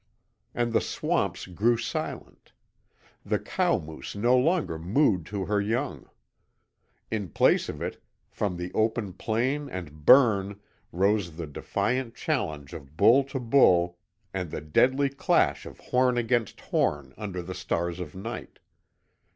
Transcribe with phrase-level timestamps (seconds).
[0.55, 2.53] And the swamps grew silent.
[3.23, 6.09] The cow moose no longer mooed to her young.
[7.11, 8.01] In place of it,
[8.31, 10.59] from the open plain and "burn"
[10.91, 13.99] rose the defiant challenge of bull to bull
[14.33, 18.57] and the deadly clash of horn against horn under the stars of night.